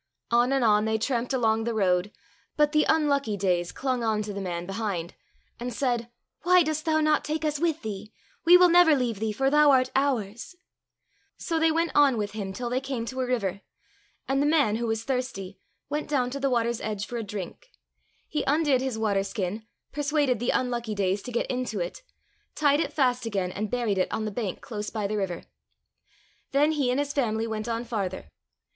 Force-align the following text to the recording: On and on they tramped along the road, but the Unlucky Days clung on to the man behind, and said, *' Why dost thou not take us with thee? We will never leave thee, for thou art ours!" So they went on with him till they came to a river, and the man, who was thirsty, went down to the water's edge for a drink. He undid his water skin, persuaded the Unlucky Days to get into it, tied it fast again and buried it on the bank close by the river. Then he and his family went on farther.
On 0.31 0.51
and 0.51 0.63
on 0.65 0.85
they 0.85 0.97
tramped 0.97 1.31
along 1.31 1.63
the 1.63 1.75
road, 1.75 2.11
but 2.57 2.71
the 2.71 2.87
Unlucky 2.89 3.37
Days 3.37 3.71
clung 3.71 4.03
on 4.03 4.23
to 4.23 4.33
the 4.33 4.41
man 4.41 4.65
behind, 4.65 5.13
and 5.59 5.71
said, 5.71 6.09
*' 6.25 6.41
Why 6.41 6.63
dost 6.63 6.85
thou 6.85 7.01
not 7.01 7.23
take 7.23 7.45
us 7.45 7.59
with 7.59 7.83
thee? 7.83 8.11
We 8.43 8.57
will 8.57 8.67
never 8.69 8.95
leave 8.95 9.19
thee, 9.19 9.31
for 9.31 9.51
thou 9.51 9.69
art 9.69 9.91
ours!" 9.95 10.55
So 11.37 11.59
they 11.59 11.71
went 11.71 11.91
on 11.93 12.17
with 12.17 12.31
him 12.31 12.51
till 12.51 12.67
they 12.71 12.81
came 12.81 13.05
to 13.05 13.19
a 13.19 13.27
river, 13.27 13.61
and 14.27 14.41
the 14.41 14.47
man, 14.47 14.77
who 14.77 14.87
was 14.87 15.03
thirsty, 15.03 15.59
went 15.87 16.09
down 16.09 16.31
to 16.31 16.39
the 16.39 16.49
water's 16.49 16.81
edge 16.81 17.05
for 17.05 17.17
a 17.17 17.23
drink. 17.23 17.69
He 18.27 18.43
undid 18.47 18.81
his 18.81 18.97
water 18.97 19.23
skin, 19.23 19.67
persuaded 19.91 20.39
the 20.39 20.49
Unlucky 20.49 20.95
Days 20.95 21.21
to 21.21 21.31
get 21.31 21.45
into 21.45 21.79
it, 21.79 22.01
tied 22.55 22.79
it 22.79 22.91
fast 22.91 23.27
again 23.27 23.51
and 23.51 23.69
buried 23.69 23.99
it 23.99 24.11
on 24.11 24.25
the 24.25 24.31
bank 24.31 24.61
close 24.61 24.89
by 24.89 25.05
the 25.05 25.17
river. 25.17 25.43
Then 26.53 26.71
he 26.71 26.89
and 26.89 26.97
his 26.99 27.13
family 27.13 27.45
went 27.45 27.67
on 27.67 27.85
farther. 27.85 28.31